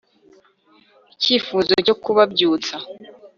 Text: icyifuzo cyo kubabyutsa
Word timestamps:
icyifuzo 1.13 1.73
cyo 1.85 1.95
kubabyutsa 2.03 2.75